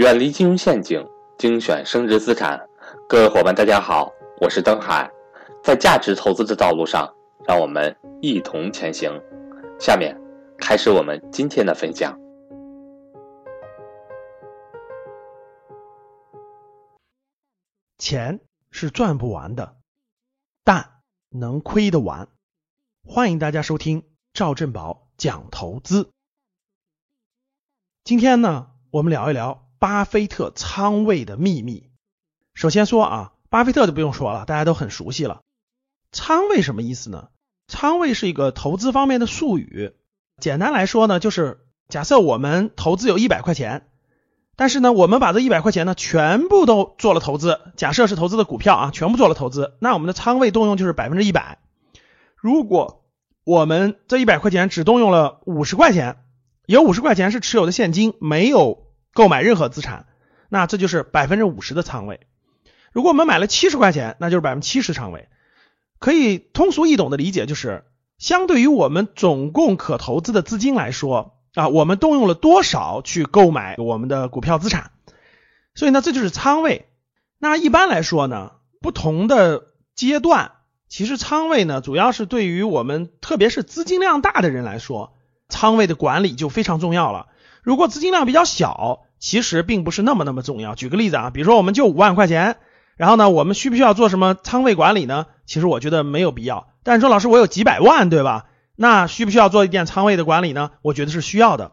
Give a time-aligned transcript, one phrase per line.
[0.00, 2.58] 远离金融陷阱，精选升值资产。
[3.06, 5.06] 各位伙伴，大家好，我是登海。
[5.62, 7.14] 在价值投资的道路上，
[7.46, 9.12] 让我们一同前行。
[9.78, 10.18] 下面
[10.56, 12.18] 开始我们今天的分享。
[17.98, 18.40] 钱
[18.70, 19.76] 是赚不完的，
[20.64, 22.26] 但能亏得完。
[23.04, 26.10] 欢迎大家收听赵振宝讲投资。
[28.02, 31.88] 今天呢，我们聊一聊巴菲特仓位的秘密。
[32.52, 35.40] 首先说啊，巴菲特就不用说了，大家都很熟悉了。
[36.12, 37.28] 仓位什么意思呢？
[37.66, 39.94] 仓位是一个投资方面的术语。
[40.38, 43.88] 简单来说呢，就是假设我们投资有一百块钱，
[44.54, 47.58] 但是呢，我们把这一百块钱呢全部都做了投资。
[47.76, 51.58] 假设是投资的股票啊，全部做了投资，那我们的仓位动用就是百分之一百。
[52.36, 53.06] 如果
[53.44, 56.18] 我们这一百块钱只动用了五十块钱，
[56.66, 60.06] 有五十块钱是持有的现金，没有购买任何资产，
[60.48, 62.20] 那这就是百分之五十的仓位。
[62.92, 65.28] 如果我们买了七十块钱，那就是百分之七十仓位。
[65.98, 67.84] 可以通俗易懂的理解就是，
[68.18, 74.92] 相对于我们总共可投资的资金来说啊，我们动用了多少去购买我们的股票资产。
[75.74, 76.88] 所以呢，这就是仓位。
[77.38, 80.52] 那一般来说呢，不同的阶段，
[80.88, 85.14] 其实仓位呢，主要是对于我们特别是资金量大的人来说，
[85.48, 87.28] 仓位的管理就非常重要了。
[87.62, 90.74] 如果资金量比较小，其实并不是那么那么重要。
[90.74, 92.56] 举个例子啊，比如说我们就五万块钱。
[92.96, 95.24] 然后呢，我们需不需要做什么仓位管理呢？
[95.46, 96.68] 其实我觉得没有必要。
[96.82, 98.44] 但是说老师，我有几百万，对吧？
[98.76, 100.72] 那需不需要做一点仓位的管理呢？
[100.82, 101.72] 我觉得是需要的。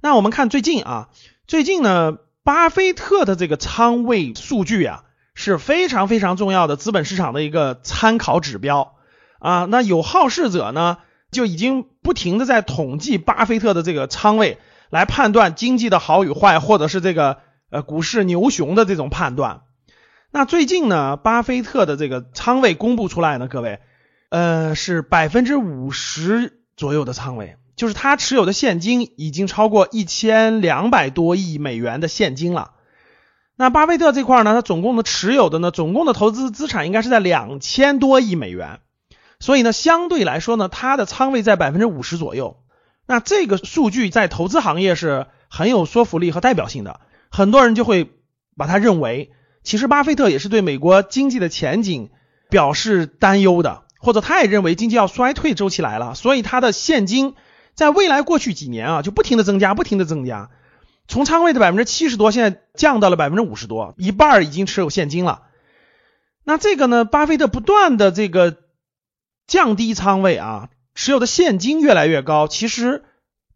[0.00, 1.08] 那我们看最近啊，
[1.48, 5.02] 最近呢，巴菲特的这个仓位数据啊
[5.34, 8.94] 是非常非常重要的资本市场的一个参考指标
[9.40, 9.64] 啊。
[9.64, 10.98] 那有好事者呢
[11.32, 14.58] 就已经不停的在统计巴菲特的这个仓位，
[14.90, 17.38] 来判断经济的好与坏，或者是这个
[17.70, 19.62] 呃股市牛熊的这种判断。
[20.32, 23.80] 那最近呢，巴菲特的这个仓位公布出来呢，各位，
[24.28, 32.72] 呃，是百分之五十左右的仓位，就是他持有的现金已经超过一千两百多亿美元的现金了。
[33.56, 38.80] 那巴菲特这块呢，他总共的持有的呢，总共的投资资产应该是在两千多亿美元，
[39.40, 42.59] 所以呢，相对来说呢，他的仓位在百分之五十左右。
[43.10, 48.08] 那这个数据在投资行业是很有说服力和代表性的，很多人就会
[48.56, 49.32] 把它认为。
[49.64, 52.10] 其实，巴菲特也是对美国经济的前景
[52.50, 57.34] 表示担忧的，或者他也认为经济要衰退周期来了，所以他的现金
[57.74, 60.50] 在未来过去几年啊，就不停的增加，不停的增加，
[61.08, 65.42] 从仓位的百分之七十多，现在降到了百分之五十多，一半已经持有现金了。
[66.44, 68.56] 那这个呢，巴菲特不断的这个
[69.48, 73.04] 降低仓位啊，持有的现金越来越高，其实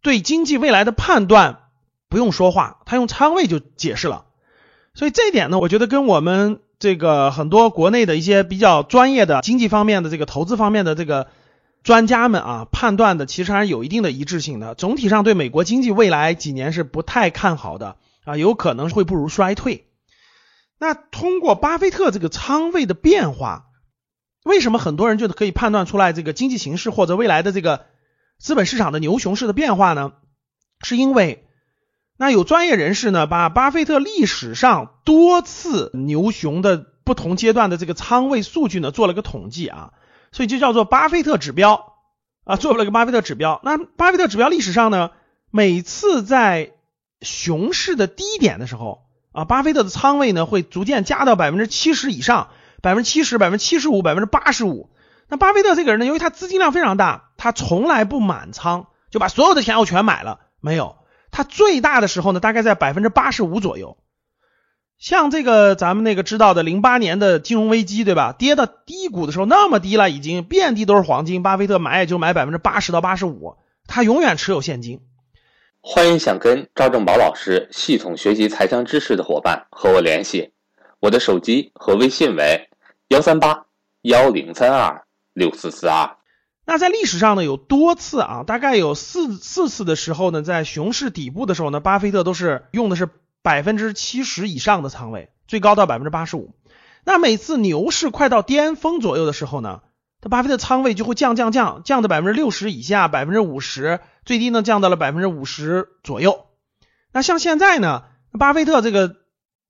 [0.03, 1.61] 对经济未来的判断
[2.09, 4.27] 不用说话，他用仓位就解释了。
[4.95, 11.27] 所以这一点呢，我觉得跟我们这个很多国内的一些比较专业的经济方面的这个投资方面的这个
[11.83, 14.75] 专家们啊判断的，其实还是有一定的一致性的。
[14.75, 19.89] 总体上对美国经济未来几年是不太看好的啊，有可能会步入衰退。
[20.79, 23.67] 那通过巴菲特这个仓位的变化，
[24.45, 27.87] 为什么很多人就可以判断出来这个经济形势或者未来的这个
[28.39, 30.13] 资本市场的牛熊市的变化呢？
[30.83, 31.41] 是因为。
[32.17, 39.93] 那有专业人士呢，把巴菲特历史上多次牛熊的不同阶段的这个仓位数据呢做了个统计啊，
[40.31, 41.95] 所以就叫做巴菲特指标
[42.45, 43.61] 啊，做了个巴菲特指标。
[43.65, 45.11] 那巴菲特指标历史上呢，
[45.51, 46.75] 每次在
[47.21, 52.51] 熊市的低点的时候啊，巴菲特的仓位呢会逐渐加到百分之七十以上，
[52.85, 54.91] 百分之七十、百分之七十五、百分之八十五。
[55.31, 60.97] 那巴菲特这个人呢，由于他资金量非常大，他从来不满仓，就把所有的钱我全买了，没有。
[61.31, 63.97] 他最大的时候呢，大概在百分之八十五左右。
[64.99, 68.35] 像这个咱们那个知道的零八年的金融危机，对吧？
[68.39, 73.57] 跌到低谷的时候那么低了，已经遍地都是黄金，巴菲特买也就买百分之八十到八十五，
[73.87, 75.01] 他永远持有现金。
[75.81, 80.53] 欢迎想跟赵正宝老师系统学习财商知识的伙伴和我联系，
[81.01, 82.69] 我的手机和微信为
[83.09, 83.67] 幺三八
[84.03, 86.17] 幺零三二六四四二。
[86.67, 93.09] 那在历史上呢，有多次啊，大概有四四次的时候呢，在熊市底部的时候呢，巴菲特都是用的是
[93.43, 96.55] 百分之七十以上的仓位，最高到百分之八十五。
[97.05, 99.83] 那每次牛市快到巅峰左右的时候呢，
[100.23, 106.47] 他巴菲特仓位就会降降降，降到百分之六十以下，百分之五十，最低呢降到了百分之五十左右。
[107.13, 108.05] 那像现在呢，
[108.39, 109.17] 巴菲特这个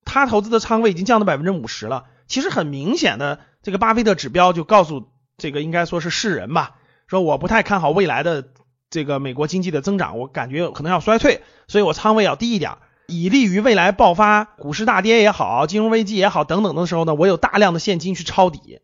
[0.04, 6.76] 他投资的仓位已经降到百分之五十了，其实很明显的，这个巴菲特指标就告诉这个应该说是世人吧。
[7.06, 8.48] 说我不太看好未来的
[8.90, 12.78] 这个美国经济的增长，我感觉可能要衰退，所以我仓位要低一点。
[13.06, 18.80] 以利于未来爆发股市大跌也好，金融危机也好等等的时候呢，我有大量的现金去抄底。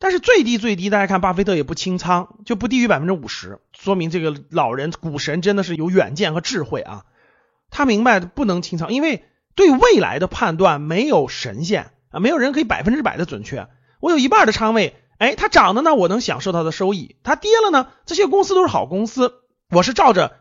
[0.00, 7.04] 但是最低最低，大家看巴菲特也不清仓，就不低于百分之五十，说明这个老人股神真的是有远见和智慧啊。
[7.70, 9.24] 他明白不能清仓，因为
[9.54, 13.68] 对未来的判断没有神仙啊，没有人可以百分之百的准确。
[14.00, 19.34] 我有一半的仓位，哎，它涨的呢，我能享受它的收益；它跌了呢，这些公司都是好公司，
[19.70, 20.38] 我是照着。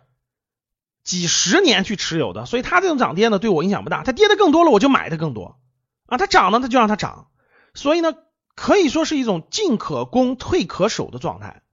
[1.04, 4.04] 几十年去持有的，所以它这种涨跌呢对我影响不大。
[4.04, 5.58] 它跌的更多了，我就买的更多
[6.06, 6.18] 啊。
[6.20, 7.30] 它涨呢，它就让它涨。
[7.74, 8.14] 所以呢，
[8.56, 11.64] 可以说是一种进可攻、退可守的状态。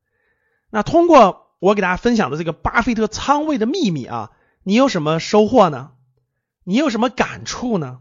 [0.71, 4.31] 那通过我给大家分享的这个巴菲特仓位的秘密啊，
[4.63, 5.91] 你有什么收获呢？
[6.65, 8.01] 你有什么感触呢？